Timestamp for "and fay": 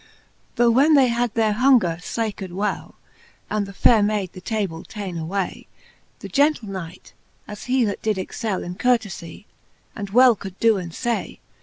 10.77-11.39